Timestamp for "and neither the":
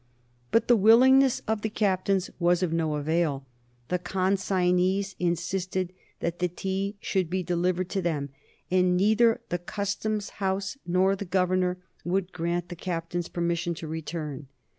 8.71-9.59